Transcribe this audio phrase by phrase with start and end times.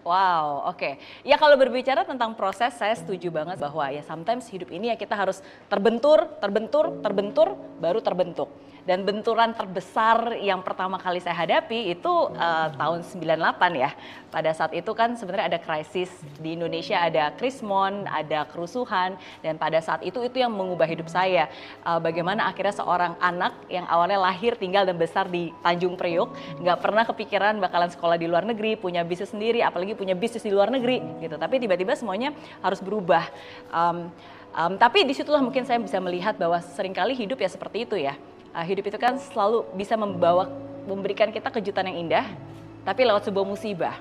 [0.00, 0.96] Wow, oke.
[1.28, 5.12] Ya kalau berbicara tentang proses, saya setuju banget bahwa ya sometimes hidup ini ya kita
[5.12, 8.48] harus terbentur, terbentur, terbentur, baru terbentuk.
[8.88, 13.36] Dan benturan terbesar yang pertama kali saya hadapi itu uh, tahun 98
[13.76, 13.90] ya.
[14.30, 16.08] Pada saat itu kan sebenarnya ada krisis
[16.38, 21.50] di Indonesia, ada krismon, ada kerusuhan, dan pada saat itu itu yang mengubah hidup saya.
[21.82, 26.78] Uh, bagaimana akhirnya seorang anak yang awalnya lahir, tinggal dan besar di Tanjung Priok, nggak
[26.78, 30.70] pernah kepikiran bakalan sekolah di luar negeri, punya bisnis sendiri, apalagi punya bisnis di luar
[30.70, 31.36] negeri gitu.
[31.36, 32.30] Tapi tiba-tiba semuanya
[32.62, 33.26] harus berubah.
[33.74, 34.08] Um,
[34.54, 37.98] um, tapi di situlah mungkin saya bisa melihat bahwa sering kali hidup ya seperti itu
[37.98, 38.14] ya
[38.54, 40.50] uh, hidup itu kan selalu bisa membawa
[40.86, 42.26] memberikan kita kejutan yang indah
[42.82, 43.96] tapi lewat sebuah musibah.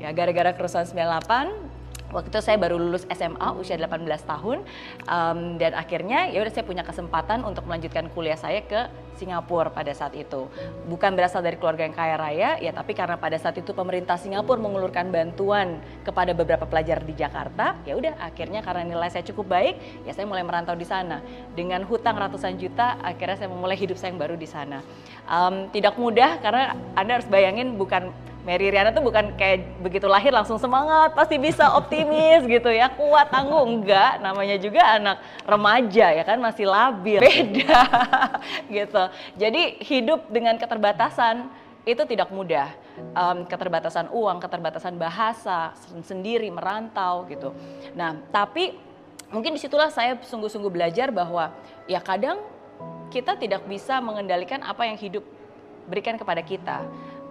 [0.00, 1.73] Ya gara-gara kerusuhan 98
[2.14, 4.62] waktu itu saya baru lulus SMA usia 18 tahun
[5.10, 9.94] um, dan akhirnya ya udah saya punya kesempatan untuk melanjutkan kuliah saya ke Singapura pada
[9.94, 10.50] saat itu.
[10.90, 14.58] Bukan berasal dari keluarga yang kaya raya ya tapi karena pada saat itu pemerintah Singapura
[14.58, 20.06] mengulurkan bantuan kepada beberapa pelajar di Jakarta ya udah akhirnya karena nilai saya cukup baik
[20.06, 21.22] ya saya mulai merantau di sana.
[21.54, 24.82] Dengan hutang ratusan juta akhirnya saya memulai hidup saya yang baru di sana.
[25.26, 28.10] Um, tidak mudah karena anda harus bayangin bukan
[28.44, 33.32] Mary Riana tuh bukan kayak begitu lahir langsung semangat, pasti bisa optimis gitu ya, kuat,
[33.32, 33.64] tangguh.
[33.64, 35.16] Enggak, namanya juga anak
[35.48, 37.24] remaja ya kan, masih labil.
[37.24, 37.82] Beda
[38.76, 39.02] gitu.
[39.40, 41.48] Jadi hidup dengan keterbatasan
[41.88, 42.68] itu tidak mudah.
[43.16, 45.72] Um, keterbatasan uang, keterbatasan bahasa,
[46.04, 47.56] sendiri, merantau gitu.
[47.96, 48.76] Nah, tapi
[49.32, 51.48] mungkin di situlah saya sungguh-sungguh belajar bahwa
[51.88, 52.44] ya kadang
[53.08, 55.24] kita tidak bisa mengendalikan apa yang hidup
[55.88, 56.84] berikan kepada kita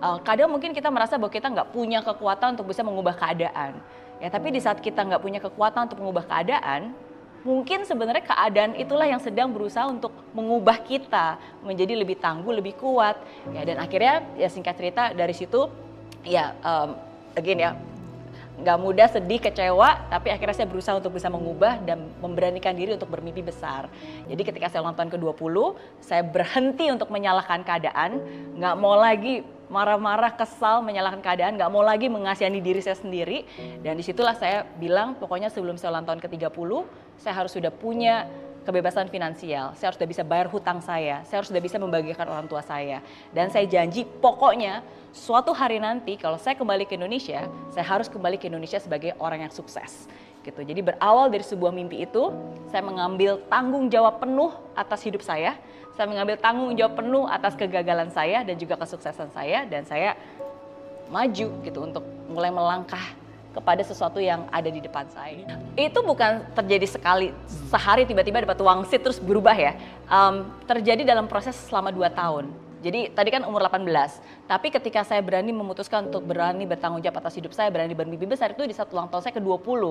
[0.04, 3.80] uh, kadang mungkin kita merasa bahwa kita nggak punya kekuatan untuk bisa mengubah keadaan.
[4.20, 6.96] Ya, tapi di saat kita nggak punya kekuatan untuk mengubah keadaan,
[7.44, 13.20] mungkin sebenarnya keadaan itulah yang sedang berusaha untuk mengubah kita menjadi lebih tangguh, lebih kuat.
[13.56, 15.68] Ya, dan akhirnya ya singkat cerita dari situ
[16.24, 16.96] ya um,
[17.36, 17.72] again ya
[18.54, 23.10] nggak mudah, sedih, kecewa, tapi akhirnya saya berusaha untuk bisa mengubah dan memberanikan diri untuk
[23.10, 23.90] bermimpi besar.
[24.30, 25.56] Jadi ketika saya ulang tahun ke-20,
[25.98, 28.22] saya berhenti untuk menyalahkan keadaan,
[28.54, 29.42] nggak mau lagi
[29.74, 33.50] marah-marah, kesal, menyalahkan keadaan, nggak mau lagi mengasihani diri saya sendiri.
[33.82, 36.70] Dan di situlah saya bilang, pokoknya sebelum saya ulang tahun ke-30,
[37.18, 38.30] saya harus sudah punya
[38.64, 42.48] kebebasan finansial, saya harus sudah bisa bayar hutang saya, saya harus sudah bisa membagikan orang
[42.48, 43.04] tua saya.
[43.36, 48.40] Dan saya janji pokoknya suatu hari nanti kalau saya kembali ke Indonesia, saya harus kembali
[48.40, 50.08] ke Indonesia sebagai orang yang sukses.
[50.44, 50.60] Gitu.
[50.60, 52.32] Jadi berawal dari sebuah mimpi itu,
[52.68, 55.56] saya mengambil tanggung jawab penuh atas hidup saya,
[55.94, 60.18] saya mengambil tanggung jawab penuh atas kegagalan saya dan juga kesuksesan saya dan saya
[61.14, 63.04] maju gitu untuk mulai melangkah
[63.54, 65.46] kepada sesuatu yang ada di depan saya.
[65.78, 67.30] Itu bukan terjadi sekali
[67.70, 69.78] sehari tiba-tiba dapat wangsit terus berubah ya.
[70.10, 72.50] Um, terjadi dalam proses selama 2 tahun.
[72.84, 73.88] Jadi tadi kan umur 18,
[74.44, 78.52] tapi ketika saya berani memutuskan untuk berani bertanggung jawab atas hidup saya, berani bermimpi besar
[78.52, 79.82] itu di satu ulang tahun saya ke-20.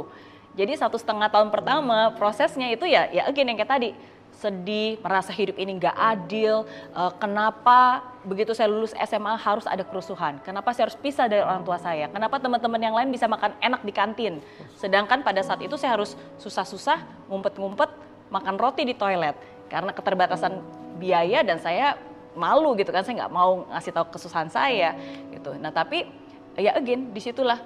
[0.61, 3.91] Jadi satu setengah tahun pertama prosesnya itu ya ya again yang kayak tadi
[4.33, 6.65] sedih, merasa hidup ini nggak adil,
[6.97, 11.63] uh, kenapa begitu saya lulus SMA harus ada kerusuhan, kenapa saya harus pisah dari orang
[11.63, 14.35] tua saya, kenapa teman-teman yang lain bisa makan enak di kantin,
[14.79, 17.91] sedangkan pada saat itu saya harus susah-susah, ngumpet-ngumpet,
[18.35, 19.37] makan roti di toilet,
[19.71, 20.59] karena keterbatasan
[20.99, 21.95] biaya dan saya
[22.33, 24.97] malu gitu kan, saya nggak mau ngasih tahu kesusahan saya
[25.31, 25.53] gitu.
[25.61, 26.09] Nah tapi
[26.57, 27.61] ya again di situlah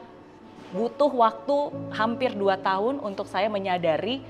[0.74, 1.56] butuh waktu
[1.94, 4.22] hampir dua tahun untuk saya menyadari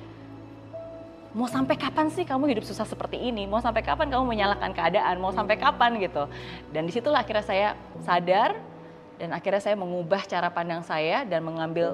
[1.37, 3.45] mau sampai kapan sih kamu hidup susah seperti ini?
[3.45, 5.21] Mau sampai kapan kamu menyalahkan keadaan?
[5.21, 6.25] Mau sampai kapan gitu?
[6.73, 7.69] Dan di situlah akhirnya saya
[8.01, 8.57] sadar
[9.21, 11.93] dan akhirnya saya mengubah cara pandang saya dan mengambil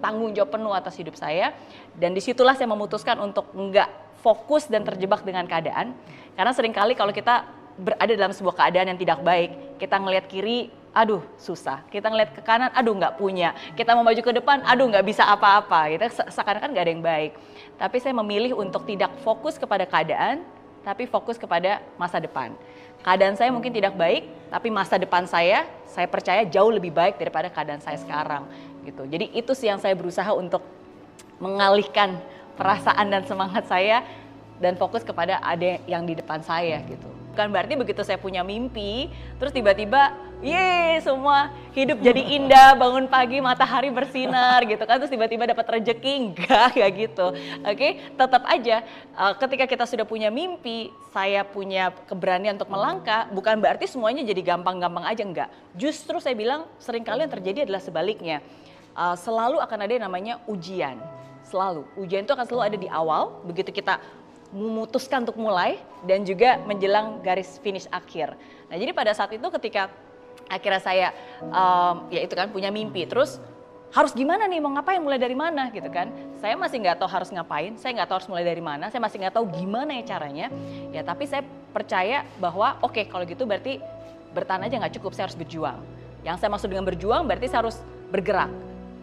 [0.00, 1.52] tanggung jawab penuh atas hidup saya.
[1.92, 3.92] Dan di situlah saya memutuskan untuk enggak
[4.24, 5.92] fokus dan terjebak dengan keadaan.
[6.32, 7.44] Karena sering kali kalau kita
[7.76, 11.84] berada dalam sebuah keadaan yang tidak baik, kita ngelihat kiri, aduh susah.
[11.88, 13.54] Kita ngeliat ke kanan, aduh nggak punya.
[13.76, 15.92] Kita mau maju ke depan, aduh nggak bisa apa-apa.
[15.94, 16.04] Gitu.
[16.32, 17.32] Seakan-akan nggak ada yang baik.
[17.78, 20.42] Tapi saya memilih untuk tidak fokus kepada keadaan,
[20.82, 22.56] tapi fokus kepada masa depan.
[22.98, 27.46] Keadaan saya mungkin tidak baik, tapi masa depan saya, saya percaya jauh lebih baik daripada
[27.46, 28.48] keadaan saya sekarang.
[28.82, 29.06] Gitu.
[29.06, 30.64] Jadi itu sih yang saya berusaha untuk
[31.38, 32.18] mengalihkan
[32.58, 34.02] perasaan dan semangat saya
[34.58, 37.06] dan fokus kepada ada yang di depan saya gitu.
[37.30, 43.42] Bukan berarti begitu saya punya mimpi, terus tiba-tiba ye semua hidup jadi indah bangun pagi
[43.42, 46.14] matahari bersinar gitu kan terus tiba-tiba dapat rejeki.
[46.30, 47.26] Enggak kayak gitu.
[47.34, 47.90] Oke okay?
[48.14, 48.76] tetap aja
[49.18, 54.54] uh, ketika kita sudah punya mimpi saya punya keberanian untuk melangkah bukan berarti semuanya jadi
[54.54, 55.48] gampang-gampang aja enggak.
[55.74, 58.38] Justru saya bilang sering kali yang terjadi adalah sebaliknya.
[58.98, 60.98] Uh, selalu akan ada yang namanya ujian.
[61.46, 61.86] Selalu.
[61.98, 64.02] Ujian itu akan selalu ada di awal begitu kita
[64.48, 65.76] memutuskan untuk mulai
[66.08, 68.32] dan juga menjelang garis finish akhir.
[68.72, 69.92] Nah, jadi pada saat itu ketika
[70.48, 71.08] akhirnya saya
[71.44, 73.04] um, ya itu kan punya mimpi.
[73.04, 73.38] Terus
[73.88, 74.60] harus gimana nih?
[74.60, 75.00] Mau ngapain?
[75.00, 75.72] Mulai dari mana?
[75.72, 76.12] Gitu kan.
[76.40, 77.72] Saya masih nggak tahu harus ngapain.
[77.80, 78.92] Saya nggak tahu harus mulai dari mana.
[78.92, 80.46] Saya masih nggak tahu gimana ya caranya.
[80.92, 83.80] Ya tapi saya percaya bahwa oke okay, kalau gitu berarti
[84.36, 85.16] bertahan aja nggak cukup.
[85.16, 85.80] Saya harus berjuang.
[86.26, 87.78] Yang saya maksud dengan berjuang berarti saya harus
[88.12, 88.50] bergerak.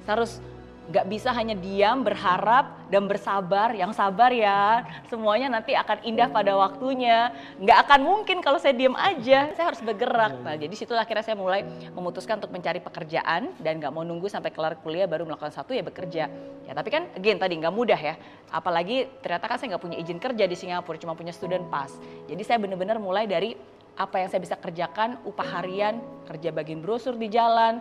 [0.06, 0.38] Saya harus
[0.86, 3.74] nggak bisa hanya diam, berharap, dan bersabar.
[3.74, 7.34] Yang sabar ya, semuanya nanti akan indah pada waktunya.
[7.58, 10.38] Nggak akan mungkin kalau saya diam aja, saya harus bergerak.
[10.42, 14.54] Nah, jadi situlah akhirnya saya mulai memutuskan untuk mencari pekerjaan dan nggak mau nunggu sampai
[14.54, 16.30] kelar kuliah baru melakukan satu ya bekerja.
[16.66, 18.16] Ya tapi kan, again tadi nggak mudah ya.
[18.54, 21.98] Apalagi ternyata kan saya nggak punya izin kerja di Singapura, cuma punya student pass.
[22.30, 23.58] Jadi saya benar-benar mulai dari
[23.96, 27.80] apa yang saya bisa kerjakan, upah harian, kerja bagian brosur di jalan,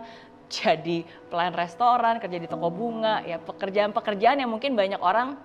[0.49, 5.37] jadi pelayan restoran, kerja di toko bunga, ya pekerjaan-pekerjaan yang mungkin banyak orang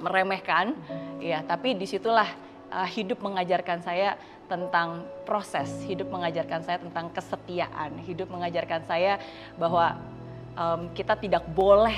[0.00, 0.74] meremehkan,
[1.22, 2.26] ya tapi di situlah
[2.70, 4.18] uh, hidup mengajarkan saya
[4.50, 9.16] tentang proses, hidup mengajarkan saya tentang kesetiaan, hidup mengajarkan saya
[9.56, 9.96] bahwa
[10.58, 11.94] um, kita tidak boleh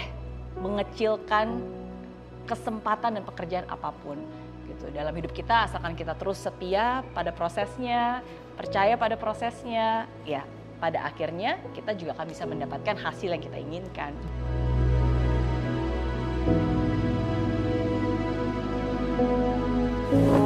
[0.57, 1.61] mengecilkan
[2.47, 4.17] kesempatan dan pekerjaan apa pun
[4.71, 4.87] gitu.
[4.95, 8.23] Dalam hidup kita asalkan kita terus setia pada prosesnya
[8.57, 14.13] percaya pada prosesnya ya pada akhirnya kita juga akan bisa mendapatkan hasil yang kita inginkan.
[20.07, 20.46] Di